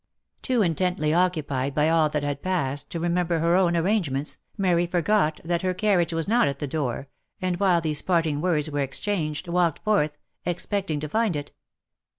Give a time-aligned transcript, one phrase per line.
[0.41, 5.39] Too intently occupied by all that had passed, to remember her own arrangements, Mary forgot
[5.45, 7.07] that her carriage was not at the door,
[7.39, 11.51] and while these parting words were exchanged, walked forth, expecting to find it.